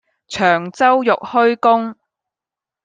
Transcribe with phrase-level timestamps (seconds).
[0.27, 1.95] 長洲玉虛宮